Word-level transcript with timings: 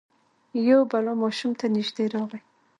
یو 0.69 0.79
بلا 0.91 1.13
ماشوم 1.21 1.51
ته 1.59 1.65
نژدې 1.75 2.05
راغی. 2.13 2.39